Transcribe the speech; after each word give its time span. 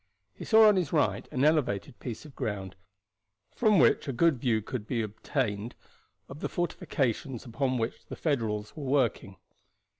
He 0.33 0.45
saw 0.45 0.67
on 0.67 0.77
his 0.77 0.91
right 0.91 1.27
an 1.31 1.45
elevated 1.45 1.99
piece 1.99 2.25
of 2.25 2.33
ground, 2.35 2.75
from 3.55 3.77
which 3.77 4.07
a 4.07 4.11
good 4.11 4.39
view 4.39 4.59
could 4.59 4.87
be 4.87 5.03
obtained 5.03 5.75
of 6.27 6.39
the 6.39 6.49
fortifications 6.49 7.45
upon 7.45 7.77
which 7.77 8.07
the 8.07 8.15
Federals 8.15 8.75
were 8.75 8.85
working. 8.85 9.35